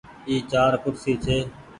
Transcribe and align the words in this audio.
اي 0.27 0.35
چآر 0.51 0.71
ڪُرسي 0.83 1.13
ڇي۔ 1.23 1.37